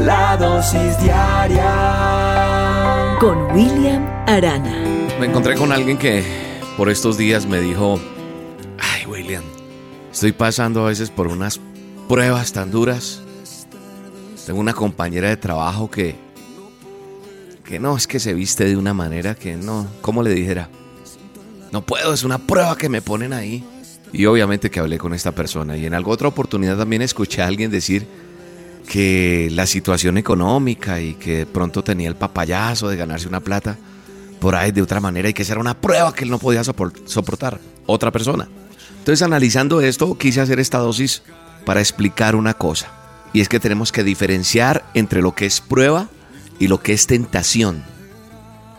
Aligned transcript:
La 0.00 0.36
dosis 0.38 0.98
diaria 1.02 1.68
con 3.20 3.52
William 3.52 4.02
Arana. 4.26 4.82
Me 5.20 5.26
encontré 5.26 5.54
con 5.56 5.72
alguien 5.72 5.98
que 5.98 6.24
por 6.78 6.88
estos 6.88 7.18
días 7.18 7.44
me 7.44 7.60
dijo, 7.60 8.00
ay 8.78 9.04
William, 9.04 9.42
estoy 10.10 10.32
pasando 10.32 10.86
a 10.86 10.88
veces 10.88 11.10
por 11.10 11.26
unas 11.26 11.60
pruebas 12.08 12.50
tan 12.54 12.70
duras. 12.70 13.20
Tengo 14.46 14.58
una 14.58 14.72
compañera 14.72 15.28
de 15.28 15.36
trabajo 15.36 15.90
que, 15.90 16.14
que 17.62 17.78
no, 17.78 17.94
es 17.94 18.06
que 18.06 18.20
se 18.20 18.32
viste 18.32 18.64
de 18.64 18.78
una 18.78 18.94
manera 18.94 19.34
que 19.34 19.56
no, 19.56 19.86
¿cómo 20.00 20.22
le 20.22 20.30
dijera? 20.30 20.70
No 21.72 21.82
puedo, 21.82 22.14
es 22.14 22.24
una 22.24 22.38
prueba 22.38 22.74
que 22.78 22.88
me 22.88 23.02
ponen 23.02 23.34
ahí. 23.34 23.62
Y 24.14 24.24
obviamente 24.24 24.70
que 24.70 24.80
hablé 24.80 24.96
con 24.96 25.12
esta 25.12 25.32
persona 25.32 25.76
y 25.76 25.84
en 25.84 25.92
alguna 25.92 26.14
otra 26.14 26.28
oportunidad 26.28 26.78
también 26.78 27.02
escuché 27.02 27.42
a 27.42 27.46
alguien 27.48 27.70
decir 27.70 28.29
que 28.86 29.48
la 29.52 29.66
situación 29.66 30.18
económica 30.18 31.00
y 31.00 31.14
que 31.14 31.46
pronto 31.46 31.82
tenía 31.82 32.08
el 32.08 32.16
papayazo 32.16 32.88
de 32.88 32.96
ganarse 32.96 33.28
una 33.28 33.40
plata 33.40 33.78
por 34.40 34.56
ahí 34.56 34.72
de 34.72 34.82
otra 34.82 35.00
manera 35.00 35.28
y 35.28 35.34
que 35.34 35.42
esa 35.42 35.52
era 35.52 35.60
una 35.60 35.80
prueba 35.80 36.14
que 36.14 36.24
él 36.24 36.30
no 36.30 36.38
podía 36.38 36.64
soportar, 36.64 37.60
otra 37.86 38.10
persona. 38.10 38.48
Entonces 38.98 39.22
analizando 39.22 39.80
esto 39.80 40.16
quise 40.16 40.40
hacer 40.40 40.60
esta 40.60 40.78
dosis 40.78 41.22
para 41.64 41.80
explicar 41.80 42.34
una 42.34 42.54
cosa 42.54 42.88
y 43.32 43.40
es 43.40 43.48
que 43.48 43.60
tenemos 43.60 43.92
que 43.92 44.04
diferenciar 44.04 44.84
entre 44.94 45.22
lo 45.22 45.34
que 45.34 45.46
es 45.46 45.60
prueba 45.60 46.08
y 46.58 46.68
lo 46.68 46.82
que 46.82 46.92
es 46.92 47.06
tentación. 47.06 47.84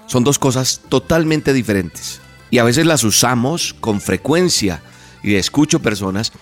Son 0.07 0.23
dos 0.23 0.39
cosas 0.39 0.81
totalmente 0.89 1.53
diferentes 1.53 2.19
y 2.49 2.57
a 2.57 2.63
veces 2.63 2.85
las 2.85 3.03
usamos 3.03 3.73
con 3.79 4.02
frecuencia 4.02 4.81
y 5.23 5.35
escucho 5.35 5.79
personas 5.79 6.33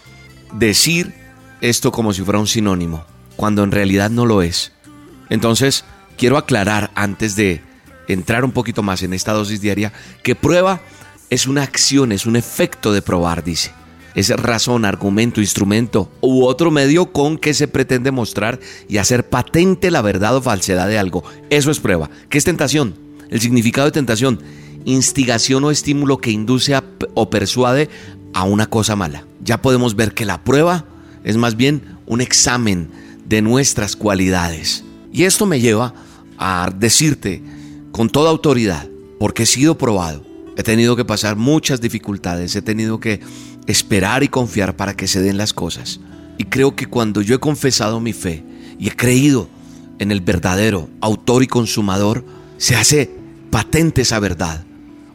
decir 0.54 1.14
esto 1.62 1.92
como 1.92 2.14
si 2.14 2.24
fuera 2.24 2.40
un 2.40 2.48
sinónimo, 2.48 3.06
cuando 3.40 3.64
en 3.64 3.72
realidad 3.72 4.10
no 4.10 4.26
lo 4.26 4.42
es. 4.42 4.74
Entonces, 5.30 5.86
quiero 6.18 6.36
aclarar 6.36 6.92
antes 6.94 7.38
de 7.38 7.62
entrar 8.10 8.44
un 8.44 8.52
poquito 8.52 8.84
más 8.84 9.02
en 9.02 9.14
esta 9.14 9.32
dosis 9.32 9.62
diaria 9.62 9.94
que 10.24 10.36
prueba 10.36 10.82
es 11.30 11.48
una 11.48 11.64
acción, 11.64 12.12
es 12.12 12.26
un 12.26 12.36
efecto 12.36 12.92
de 12.92 13.02
probar, 13.02 13.46
dice. 13.46 13.72
Es 14.14 14.30
razón, 14.30 14.84
argumento, 14.84 15.40
instrumento 15.40 16.12
u 16.20 16.44
otro 16.44 16.70
medio 16.70 17.14
con 17.14 17.38
que 17.38 17.54
se 17.54 17.70
pretende 17.70 18.12
mostrar 18.12 18.60
y 18.90 18.98
hacer 18.98 19.30
patente 19.30 19.90
la 19.90 20.02
verdad 20.02 20.36
o 20.36 20.42
falsedad 20.42 20.90
de 20.90 21.00
algo. 21.00 21.24
Eso 21.50 21.72
es 21.72 21.80
prueba. 21.80 22.10
¿Qué 22.28 22.40
es 22.40 22.44
tentación? 22.44 22.96
El 23.30 23.40
significado 23.40 23.86
de 23.86 23.94
tentación 23.94 24.44
instigación 24.84 25.64
o 25.64 25.72
estímulo 25.72 26.18
que 26.18 26.32
induce 26.32 26.78
o 27.14 27.30
persuade 27.30 27.90
a 28.34 28.44
una 28.44 28.66
cosa 28.66 28.98
mala. 28.98 29.24
Ya 29.42 29.62
podemos 29.62 29.96
ver 29.96 30.14
que 30.14 30.26
la 30.26 30.44
prueba 30.44 30.84
es 31.24 31.38
más 31.38 31.56
bien 31.56 32.00
un 32.06 32.20
examen 32.20 32.99
de 33.30 33.42
nuestras 33.44 33.96
cualidades. 33.96 34.84
Y 35.14 35.24
esto 35.24 35.46
me 35.46 35.62
lleva 35.62 35.94
a 36.38 36.72
decirte 36.76 37.42
con 37.92 38.10
toda 38.10 38.32
autoridad, 38.32 38.88
porque 39.20 39.44
he 39.44 39.46
sido 39.46 39.78
probado, 39.78 40.26
he 40.58 40.64
tenido 40.64 40.96
que 40.96 41.06
pasar 41.06 41.36
muchas 41.36 41.80
dificultades, 41.80 42.56
he 42.56 42.62
tenido 42.62 43.00
que 43.00 43.20
esperar 43.68 44.24
y 44.24 44.28
confiar 44.28 44.76
para 44.76 44.96
que 44.96 45.08
se 45.08 45.22
den 45.22 45.38
las 45.38 45.54
cosas. 45.54 46.00
Y 46.38 46.46
creo 46.46 46.76
que 46.76 46.88
cuando 46.88 47.22
yo 47.22 47.36
he 47.36 47.40
confesado 47.40 48.00
mi 48.00 48.14
fe 48.14 48.44
y 48.80 48.88
he 48.88 48.96
creído 48.96 49.48
en 50.00 50.12
el 50.12 50.22
verdadero 50.22 50.90
autor 51.02 51.44
y 51.44 51.48
consumador, 51.48 52.26
se 52.58 52.76
hace 52.76 53.12
patente 53.52 54.02
esa 54.02 54.20
verdad 54.20 54.66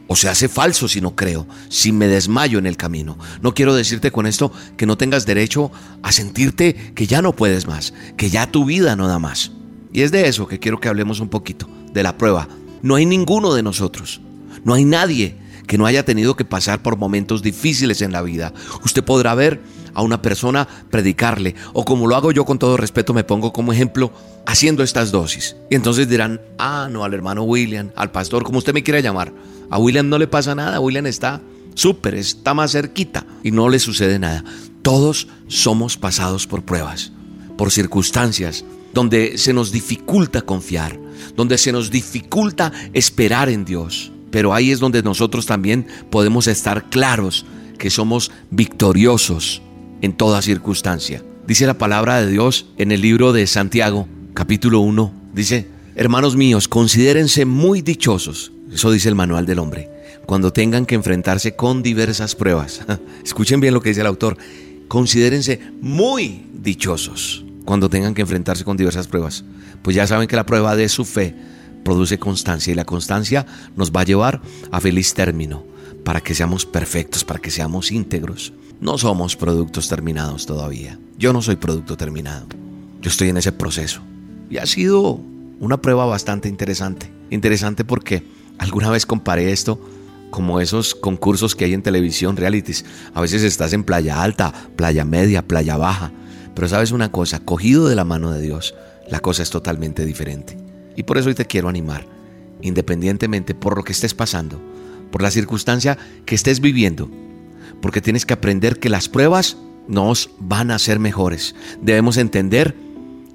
o 0.07 0.15
se 0.15 0.29
hace 0.29 0.47
falso 0.47 0.87
si 0.87 1.01
no 1.01 1.15
creo, 1.15 1.47
si 1.69 1.91
me 1.91 2.07
desmayo 2.07 2.59
en 2.59 2.65
el 2.65 2.77
camino. 2.77 3.17
No 3.41 3.53
quiero 3.53 3.75
decirte 3.75 4.11
con 4.11 4.25
esto 4.25 4.51
que 4.77 4.85
no 4.85 4.97
tengas 4.97 5.25
derecho 5.25 5.71
a 6.03 6.11
sentirte 6.11 6.93
que 6.93 7.07
ya 7.07 7.21
no 7.21 7.35
puedes 7.35 7.67
más, 7.67 7.93
que 8.17 8.29
ya 8.29 8.51
tu 8.51 8.65
vida 8.65 8.95
no 8.95 9.07
da 9.07 9.19
más. 9.19 9.51
Y 9.91 10.01
es 10.01 10.11
de 10.11 10.27
eso 10.27 10.47
que 10.47 10.59
quiero 10.59 10.79
que 10.79 10.89
hablemos 10.89 11.19
un 11.19 11.29
poquito, 11.29 11.69
de 11.93 12.03
la 12.03 12.17
prueba. 12.17 12.47
No 12.81 12.95
hay 12.95 13.05
ninguno 13.05 13.53
de 13.53 13.63
nosotros, 13.63 14.21
no 14.63 14.73
hay 14.73 14.85
nadie 14.85 15.37
que 15.67 15.77
no 15.77 15.85
haya 15.85 16.05
tenido 16.05 16.35
que 16.35 16.45
pasar 16.45 16.81
por 16.81 16.97
momentos 16.97 17.41
difíciles 17.41 18.01
en 18.01 18.11
la 18.11 18.21
vida. 18.21 18.53
Usted 18.83 19.03
podrá 19.03 19.35
ver 19.35 19.61
a 19.93 20.01
una 20.01 20.21
persona 20.21 20.67
predicarle, 20.91 21.55
o 21.73 21.85
como 21.85 22.07
lo 22.07 22.15
hago 22.15 22.31
yo 22.31 22.45
con 22.45 22.59
todo 22.59 22.77
respeto, 22.77 23.13
me 23.13 23.23
pongo 23.23 23.53
como 23.53 23.71
ejemplo 23.73 24.11
haciendo 24.45 24.83
estas 24.83 25.11
dosis. 25.11 25.55
Y 25.69 25.75
entonces 25.75 26.07
dirán, 26.07 26.41
ah, 26.59 26.89
no, 26.91 27.03
al 27.03 27.13
hermano 27.13 27.43
William, 27.43 27.91
al 27.95 28.11
pastor, 28.11 28.43
como 28.43 28.57
usted 28.57 28.73
me 28.73 28.83
quiera 28.83 28.99
llamar. 28.99 29.33
A 29.69 29.79
William 29.79 30.09
no 30.09 30.17
le 30.17 30.27
pasa 30.27 30.53
nada, 30.53 30.79
William 30.79 31.07
está 31.07 31.41
súper, 31.73 32.15
está 32.15 32.53
más 32.53 32.71
cerquita 32.71 33.25
y 33.43 33.51
no 33.51 33.69
le 33.69 33.79
sucede 33.79 34.19
nada. 34.19 34.43
Todos 34.81 35.27
somos 35.47 35.97
pasados 35.97 36.45
por 36.45 36.63
pruebas, 36.63 37.11
por 37.57 37.71
circunstancias 37.71 38.65
donde 38.95 39.37
se 39.37 39.53
nos 39.53 39.71
dificulta 39.71 40.41
confiar, 40.41 40.97
donde 41.35 41.57
se 41.57 41.71
nos 41.71 41.91
dificulta 41.91 42.71
esperar 42.93 43.49
en 43.49 43.65
Dios. 43.65 44.11
Pero 44.35 44.53
ahí 44.53 44.71
es 44.71 44.81
donde 44.81 45.01
nosotros 45.01 45.45
también 45.45 45.87
podemos 46.09 46.47
estar 46.47 46.89
claros 46.89 47.45
que 47.77 47.89
somos 47.89 48.33
victoriosos 48.51 49.61
en 50.01 50.11
toda 50.11 50.41
circunstancia. 50.41 51.23
Dice 51.47 51.65
la 51.65 51.77
palabra 51.77 52.19
de 52.19 52.29
Dios 52.29 52.65
en 52.75 52.91
el 52.91 52.99
libro 52.99 53.31
de 53.31 53.47
Santiago, 53.47 54.09
capítulo 54.33 54.81
1. 54.81 55.13
Dice, 55.33 55.69
hermanos 55.95 56.35
míos, 56.35 56.67
considérense 56.67 57.45
muy 57.45 57.81
dichosos 57.81 58.51
eso 58.73 58.91
dice 58.91 59.07
el 59.07 59.15
manual 59.15 59.45
del 59.45 59.59
hombre. 59.59 59.89
Cuando 60.25 60.51
tengan 60.51 60.85
que 60.85 60.95
enfrentarse 60.95 61.55
con 61.55 61.81
diversas 61.81 62.35
pruebas. 62.35 62.81
Escuchen 63.23 63.61
bien 63.61 63.73
lo 63.73 63.79
que 63.79 63.87
dice 63.87 64.01
el 64.01 64.07
autor. 64.07 64.37
Considérense 64.89 65.61
muy 65.79 66.45
dichosos 66.53 67.45
cuando 67.63 67.89
tengan 67.89 68.13
que 68.13 68.23
enfrentarse 68.23 68.65
con 68.65 68.75
diversas 68.75 69.07
pruebas. 69.07 69.45
Pues 69.81 69.95
ya 69.95 70.07
saben 70.07 70.27
que 70.27 70.35
la 70.35 70.45
prueba 70.45 70.75
de 70.75 70.89
su 70.89 71.05
fe 71.05 71.33
produce 71.85 72.19
constancia 72.19 72.73
y 72.73 72.75
la 72.75 72.83
constancia 72.83 73.45
nos 73.77 73.93
va 73.93 74.01
a 74.01 74.05
llevar 74.05 74.41
a 74.71 74.81
feliz 74.81 75.13
término 75.13 75.63
para 76.03 76.19
que 76.19 76.35
seamos 76.35 76.65
perfectos, 76.65 77.23
para 77.23 77.39
que 77.39 77.49
seamos 77.49 77.93
íntegros. 77.93 78.51
No 78.81 78.97
somos 78.97 79.37
productos 79.37 79.87
terminados 79.87 80.45
todavía. 80.45 80.99
Yo 81.17 81.31
no 81.31 81.41
soy 81.41 81.55
producto 81.55 81.95
terminado. 81.95 82.47
Yo 83.01 83.09
estoy 83.09 83.29
en 83.29 83.37
ese 83.37 83.53
proceso. 83.53 84.01
Y 84.49 84.57
ha 84.57 84.65
sido 84.65 85.21
una 85.61 85.81
prueba 85.81 86.05
bastante 86.05 86.49
interesante. 86.49 87.09
Interesante 87.29 87.85
porque 87.85 88.23
Alguna 88.57 88.89
vez 88.89 89.05
comparé 89.05 89.51
esto 89.51 89.79
como 90.29 90.59
esos 90.59 90.95
concursos 90.95 91.55
que 91.55 91.65
hay 91.65 91.73
en 91.73 91.81
televisión, 91.81 92.35
realities. 92.35 92.85
A 93.13 93.21
veces 93.21 93.43
estás 93.43 93.73
en 93.73 93.83
playa 93.83 94.21
alta, 94.21 94.53
playa 94.75 95.05
media, 95.05 95.47
playa 95.47 95.77
baja. 95.77 96.11
Pero 96.53 96.67
sabes 96.67 96.91
una 96.91 97.11
cosa, 97.11 97.39
cogido 97.39 97.87
de 97.87 97.95
la 97.95 98.05
mano 98.05 98.31
de 98.31 98.41
Dios, 98.41 98.75
la 99.09 99.19
cosa 99.19 99.43
es 99.43 99.49
totalmente 99.49 100.05
diferente. 100.05 100.57
Y 100.95 101.03
por 101.03 101.17
eso 101.17 101.29
hoy 101.29 101.35
te 101.35 101.45
quiero 101.45 101.69
animar, 101.69 102.07
independientemente 102.61 103.55
por 103.55 103.77
lo 103.77 103.83
que 103.83 103.91
estés 103.91 104.13
pasando, 104.13 104.61
por 105.11 105.21
la 105.21 105.31
circunstancia 105.31 105.97
que 106.25 106.35
estés 106.35 106.59
viviendo, 106.59 107.09
porque 107.81 108.01
tienes 108.01 108.25
que 108.25 108.33
aprender 108.33 108.79
que 108.79 108.89
las 108.89 109.09
pruebas 109.09 109.57
nos 109.87 110.29
van 110.39 110.71
a 110.71 110.79
ser 110.79 110.99
mejores. 110.99 111.55
Debemos 111.81 112.17
entender 112.17 112.75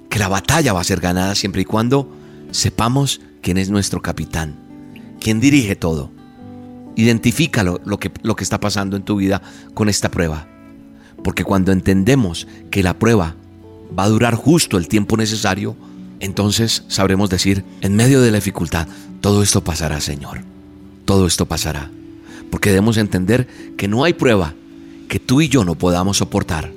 que 0.09 0.19
la 0.19 0.27
batalla 0.27 0.73
va 0.73 0.81
a 0.81 0.85
ser 0.85 0.99
ganada 0.99 1.35
siempre 1.35 1.61
y 1.61 1.65
cuando 1.65 2.11
sepamos 2.51 3.21
quién 3.41 3.57
es 3.57 3.69
nuestro 3.69 4.01
capitán 4.01 4.61
¿Quién 5.21 5.39
dirige 5.39 5.75
todo. 5.75 6.11
Identifícalo 6.95 7.79
lo 7.85 7.99
que, 7.99 8.11
lo 8.23 8.35
que 8.35 8.43
está 8.43 8.59
pasando 8.59 8.97
en 8.97 9.03
tu 9.03 9.17
vida 9.17 9.41
con 9.75 9.87
esta 9.87 10.09
prueba. 10.09 10.47
Porque 11.23 11.43
cuando 11.43 11.71
entendemos 11.71 12.47
que 12.71 12.81
la 12.81 12.97
prueba 12.97 13.35
va 13.97 14.03
a 14.05 14.09
durar 14.09 14.33
justo 14.33 14.77
el 14.77 14.87
tiempo 14.87 15.15
necesario, 15.15 15.77
entonces 16.21 16.83
sabremos 16.87 17.29
decir, 17.29 17.65
en 17.81 17.95
medio 17.95 18.21
de 18.21 18.31
la 18.31 18.37
dificultad, 18.37 18.87
todo 19.21 19.41
esto 19.41 19.63
pasará, 19.63 19.99
Señor. 19.99 20.43
Todo 21.05 21.25
esto 21.25 21.47
pasará. 21.47 21.89
Porque 22.51 22.69
debemos 22.69 22.97
entender 22.97 23.47
que 23.75 23.87
no 23.87 24.03
hay 24.03 24.13
prueba 24.13 24.53
que 25.09 25.19
tú 25.19 25.41
y 25.41 25.49
yo 25.49 25.65
no 25.65 25.75
podamos 25.75 26.17
soportar. 26.17 26.71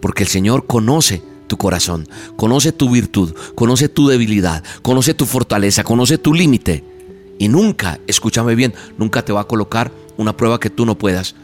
Porque 0.00 0.22
el 0.22 0.28
Señor 0.28 0.66
conoce 0.66 1.22
tu 1.48 1.56
corazón, 1.56 2.08
conoce 2.36 2.70
tu 2.70 2.88
virtud, 2.88 3.34
conoce 3.56 3.88
tu 3.88 4.08
debilidad, 4.08 4.62
conoce 4.82 5.12
tu 5.12 5.26
fortaleza, 5.26 5.82
conoce 5.82 6.16
tu 6.16 6.32
límite. 6.32 6.84
Y 7.38 7.48
nunca, 7.48 7.98
escúchame 8.06 8.54
bien, 8.54 8.74
nunca 8.96 9.24
te 9.24 9.32
va 9.32 9.40
a 9.40 9.48
colocar 9.48 9.90
una 10.16 10.36
prueba 10.36 10.60
que 10.60 10.70
tú 10.70 10.86
no 10.86 10.96
puedas 10.96 11.34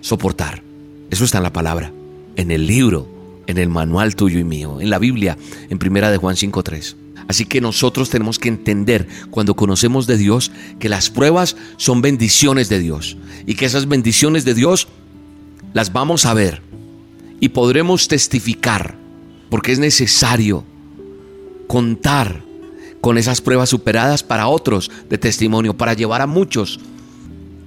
soportar. 0.00 0.62
Eso 1.10 1.24
está 1.24 1.36
en 1.36 1.44
la 1.44 1.52
palabra, 1.52 1.92
en 2.36 2.50
el 2.50 2.66
libro 2.66 3.13
en 3.46 3.58
el 3.58 3.68
manual 3.68 4.16
tuyo 4.16 4.38
y 4.38 4.44
mío, 4.44 4.80
en 4.80 4.90
la 4.90 4.98
Biblia, 4.98 5.36
en 5.68 5.78
Primera 5.78 6.10
de 6.10 6.16
Juan 6.16 6.36
5.3. 6.36 6.96
Así 7.28 7.46
que 7.46 7.60
nosotros 7.60 8.10
tenemos 8.10 8.38
que 8.38 8.48
entender 8.48 9.08
cuando 9.30 9.54
conocemos 9.54 10.06
de 10.06 10.16
Dios 10.16 10.50
que 10.78 10.88
las 10.88 11.10
pruebas 11.10 11.56
son 11.76 12.02
bendiciones 12.02 12.68
de 12.68 12.78
Dios 12.78 13.16
y 13.46 13.54
que 13.54 13.64
esas 13.64 13.88
bendiciones 13.88 14.44
de 14.44 14.54
Dios 14.54 14.88
las 15.72 15.92
vamos 15.92 16.26
a 16.26 16.34
ver 16.34 16.62
y 17.40 17.50
podremos 17.50 18.08
testificar 18.08 18.96
porque 19.48 19.72
es 19.72 19.78
necesario 19.78 20.64
contar 21.66 22.42
con 23.00 23.18
esas 23.18 23.40
pruebas 23.40 23.68
superadas 23.68 24.22
para 24.22 24.48
otros 24.48 24.90
de 25.08 25.18
testimonio, 25.18 25.76
para 25.76 25.94
llevar 25.94 26.22
a 26.22 26.26
muchos 26.26 26.80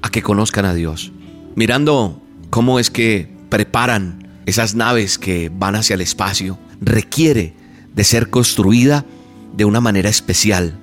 a 0.01 0.09
que 0.09 0.21
conozcan 0.21 0.65
a 0.65 0.73
Dios. 0.73 1.11
Mirando 1.55 2.21
cómo 2.49 2.79
es 2.79 2.89
que 2.89 3.31
preparan 3.49 4.26
esas 4.47 4.75
naves 4.75 5.19
que 5.19 5.51
van 5.53 5.75
hacia 5.75 5.93
el 5.93 6.01
espacio, 6.01 6.57
requiere 6.81 7.53
de 7.93 8.03
ser 8.05 8.29
construida 8.29 9.05
de 9.55 9.65
una 9.65 9.81
manera 9.81 10.09
especial. 10.09 10.79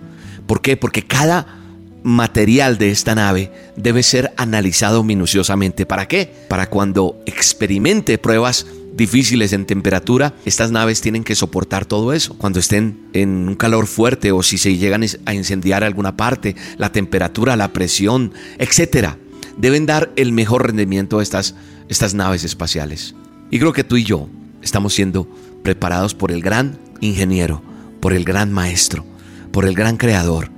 ¿Por 0.46 0.60
qué? 0.60 0.76
Porque 0.76 1.02
cada 1.02 1.62
material 2.02 2.76
de 2.76 2.90
esta 2.90 3.14
nave 3.14 3.50
debe 3.76 4.02
ser 4.02 4.34
analizado 4.36 5.02
minuciosamente. 5.02 5.86
¿Para 5.86 6.06
qué? 6.06 6.30
Para 6.48 6.68
cuando 6.68 7.18
experimente 7.24 8.18
pruebas 8.18 8.66
difíciles 8.92 9.54
en 9.54 9.64
temperatura, 9.64 10.34
estas 10.44 10.70
naves 10.70 11.00
tienen 11.00 11.24
que 11.24 11.34
soportar 11.34 11.86
todo 11.86 12.12
eso. 12.12 12.36
Cuando 12.36 12.58
estén 12.58 13.08
en 13.14 13.48
un 13.48 13.54
calor 13.54 13.86
fuerte 13.86 14.30
o 14.30 14.42
si 14.42 14.58
se 14.58 14.76
llegan 14.76 15.06
a 15.24 15.32
incendiar 15.32 15.84
alguna 15.84 16.18
parte, 16.18 16.54
la 16.76 16.92
temperatura, 16.92 17.56
la 17.56 17.72
presión, 17.72 18.34
etcétera, 18.58 19.16
deben 19.56 19.86
dar 19.86 20.12
el 20.16 20.32
mejor 20.32 20.66
rendimiento 20.66 21.18
a 21.18 21.22
estas, 21.22 21.54
estas 21.88 22.12
naves 22.12 22.44
espaciales. 22.44 23.14
Y 23.54 23.60
creo 23.60 23.72
que 23.72 23.84
tú 23.84 23.96
y 23.96 24.02
yo 24.02 24.28
estamos 24.62 24.94
siendo 24.94 25.28
preparados 25.62 26.12
por 26.12 26.32
el 26.32 26.42
gran 26.42 26.76
ingeniero, 27.00 27.62
por 28.00 28.12
el 28.12 28.24
gran 28.24 28.52
maestro, 28.52 29.06
por 29.52 29.64
el 29.64 29.76
gran 29.76 29.96
creador, 29.96 30.50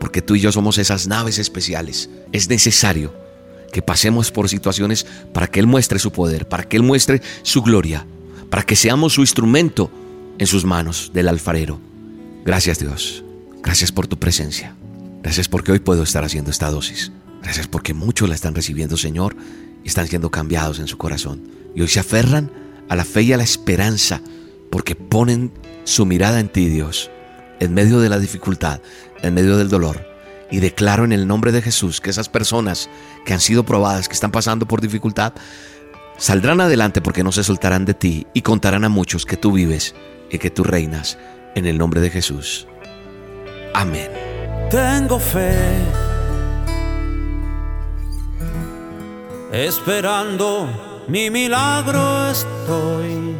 porque 0.00 0.20
tú 0.20 0.34
y 0.34 0.40
yo 0.40 0.50
somos 0.50 0.76
esas 0.76 1.06
naves 1.06 1.38
especiales. 1.38 2.10
Es 2.32 2.48
necesario 2.48 3.14
que 3.72 3.82
pasemos 3.82 4.32
por 4.32 4.48
situaciones 4.48 5.06
para 5.32 5.46
que 5.46 5.60
Él 5.60 5.68
muestre 5.68 6.00
su 6.00 6.10
poder, 6.10 6.48
para 6.48 6.64
que 6.64 6.76
Él 6.76 6.82
muestre 6.82 7.22
su 7.44 7.62
gloria, 7.62 8.04
para 8.50 8.64
que 8.64 8.74
seamos 8.74 9.12
su 9.12 9.20
instrumento 9.20 9.88
en 10.40 10.48
sus 10.48 10.64
manos 10.64 11.12
del 11.14 11.28
alfarero. 11.28 11.78
Gracias 12.44 12.80
Dios, 12.80 13.22
gracias 13.62 13.92
por 13.92 14.08
tu 14.08 14.18
presencia, 14.18 14.74
gracias 15.22 15.46
porque 15.46 15.70
hoy 15.70 15.78
puedo 15.78 16.02
estar 16.02 16.24
haciendo 16.24 16.50
esta 16.50 16.68
dosis, 16.68 17.12
gracias 17.44 17.68
porque 17.68 17.94
muchos 17.94 18.28
la 18.28 18.34
están 18.34 18.56
recibiendo 18.56 18.96
Señor 18.96 19.36
y 19.84 19.86
están 19.86 20.08
siendo 20.08 20.32
cambiados 20.32 20.80
en 20.80 20.88
su 20.88 20.98
corazón 20.98 21.59
y 21.74 21.82
hoy 21.82 21.88
se 21.88 22.00
aferran 22.00 22.50
a 22.88 22.96
la 22.96 23.04
fe 23.04 23.22
y 23.22 23.32
a 23.32 23.36
la 23.36 23.44
esperanza 23.44 24.20
porque 24.70 24.94
ponen 24.94 25.52
su 25.84 26.06
mirada 26.06 26.40
en 26.40 26.48
ti 26.48 26.68
Dios, 26.68 27.10
en 27.60 27.74
medio 27.74 28.00
de 28.00 28.08
la 28.08 28.18
dificultad, 28.18 28.80
en 29.22 29.34
medio 29.34 29.56
del 29.56 29.68
dolor 29.68 30.10
y 30.50 30.58
declaro 30.58 31.04
en 31.04 31.12
el 31.12 31.26
nombre 31.26 31.52
de 31.52 31.62
Jesús 31.62 32.00
que 32.00 32.10
esas 32.10 32.28
personas 32.28 32.90
que 33.24 33.32
han 33.32 33.40
sido 33.40 33.64
probadas, 33.64 34.08
que 34.08 34.14
están 34.14 34.32
pasando 34.32 34.66
por 34.66 34.80
dificultad, 34.80 35.32
saldrán 36.18 36.60
adelante 36.60 37.00
porque 37.00 37.24
no 37.24 37.32
se 37.32 37.44
soltarán 37.44 37.84
de 37.84 37.94
ti 37.94 38.26
y 38.34 38.42
contarán 38.42 38.84
a 38.84 38.88
muchos 38.88 39.24
que 39.24 39.36
tú 39.36 39.52
vives 39.52 39.94
y 40.30 40.38
que 40.38 40.50
tú 40.50 40.64
reinas 40.64 41.18
en 41.54 41.66
el 41.66 41.78
nombre 41.78 42.00
de 42.00 42.10
Jesús. 42.10 42.66
Amén. 43.74 44.10
Tengo 44.70 45.18
fe. 45.18 45.54
Esperando 49.52 50.89
mi 51.10 51.28
milagro 51.28 52.30
estoy. 52.30 53.36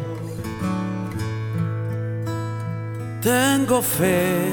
Tengo 3.21 3.81
fe 3.81 4.51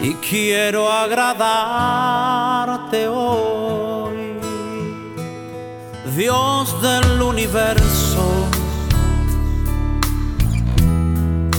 y 0.00 0.14
quiero 0.14 0.90
agradarte 0.90 2.28
hoy, 3.08 4.38
Dios 6.16 6.80
del 6.80 7.20
universo. 7.20 8.24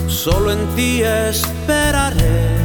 Solo 0.08 0.52
en 0.52 0.68
ti 0.76 1.04
esperaré. 1.04 2.58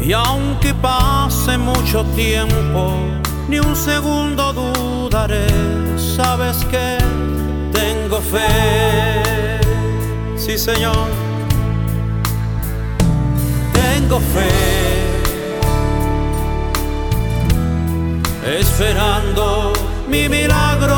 Y 0.00 0.12
aunque 0.14 0.72
pase 0.72 1.57
mucho 1.88 2.04
tiempo, 2.14 2.98
ni 3.48 3.58
un 3.60 3.74
segundo 3.74 4.52
dudaré. 4.52 5.46
Sabes 5.96 6.62
que 6.66 6.98
tengo 7.72 8.20
fe. 8.20 9.58
Sí, 10.36 10.58
Señor 10.58 11.06
tengo 13.72 14.20
fe, 14.20 14.50
esperando 18.60 19.72
mi 20.08 20.28
milagro 20.28 20.97